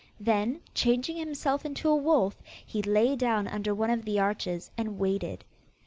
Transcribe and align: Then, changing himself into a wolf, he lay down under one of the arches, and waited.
Then, 0.19 0.61
changing 0.73 1.17
himself 1.17 1.63
into 1.63 1.87
a 1.87 1.95
wolf, 1.95 2.41
he 2.65 2.81
lay 2.81 3.15
down 3.15 3.47
under 3.47 3.75
one 3.75 3.91
of 3.91 4.03
the 4.03 4.17
arches, 4.19 4.71
and 4.75 4.97
waited. 4.97 5.45